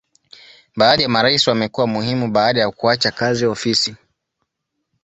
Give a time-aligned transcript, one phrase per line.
[0.75, 3.95] Baadhi ya marais wamekuwa muhimu baada ya kuacha kazi ofisi.